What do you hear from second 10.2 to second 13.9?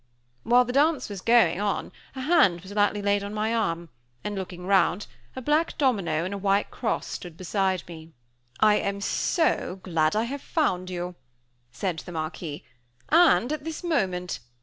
have found you," said the Marquis; "and at this